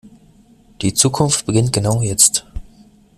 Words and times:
Die 0.81 0.95
Zukunft 0.95 1.45
beginnt 1.45 1.73
genau 1.73 2.01
jetzt. 2.01 2.43